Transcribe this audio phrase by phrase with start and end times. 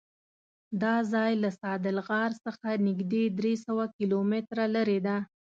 [0.81, 5.17] دا ځای له ستادل غار څخه نږدې درېسوه کیلومتره لرې دی.